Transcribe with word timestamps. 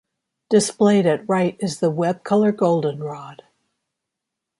Displayed 0.49 1.05
at 1.05 1.29
right 1.29 1.55
is 1.59 1.79
the 1.79 1.91
web 1.91 2.23
color 2.23 2.51
goldenrod. 2.51 3.43